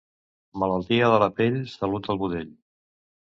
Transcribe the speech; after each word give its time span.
Malaltia 0.61 1.09
de 1.15 1.19
la 1.25 1.27
pell, 1.41 1.59
salut 1.73 2.09
al 2.15 2.21
budell. 2.23 2.51